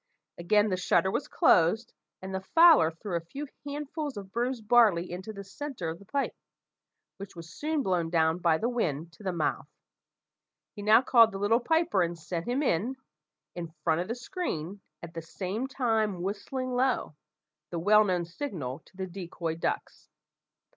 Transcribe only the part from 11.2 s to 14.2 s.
the little piper, and sent him in, in front of the